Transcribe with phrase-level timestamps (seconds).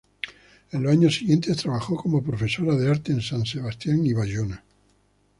[0.71, 4.63] En los años siguientes trabajó como profesora de arte en San Sebastián y Bayona.